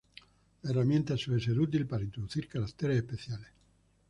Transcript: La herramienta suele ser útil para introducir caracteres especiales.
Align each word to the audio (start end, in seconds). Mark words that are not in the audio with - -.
La 0.63 0.71
herramienta 0.71 1.15
suele 1.15 1.39
ser 1.39 1.59
útil 1.59 1.85
para 1.85 2.03
introducir 2.03 2.47
caracteres 2.47 2.97
especiales. 2.97 3.49